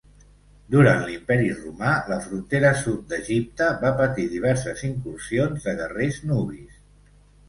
[0.75, 6.81] Durant l'Imperi romà, la frontera sud d'Egipte va patir diverses incursions de guerrers nubis.